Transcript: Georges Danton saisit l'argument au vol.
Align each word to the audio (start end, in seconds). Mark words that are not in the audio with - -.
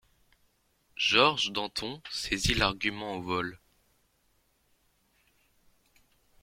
Georges 0.95 1.51
Danton 1.51 2.01
saisit 2.09 2.55
l'argument 2.57 3.13
au 3.17 3.21
vol. 3.21 3.59